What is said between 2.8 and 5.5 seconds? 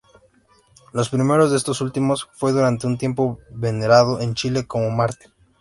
un tiempo venerado en Chile como mártir.